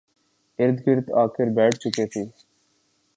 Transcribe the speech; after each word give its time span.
ارد 0.59 0.77
گرد 0.85 1.05
آ 1.21 1.23
کر 1.35 1.47
بیٹھ 1.55 1.75
چکے 1.81 2.05
تھی 2.11 2.23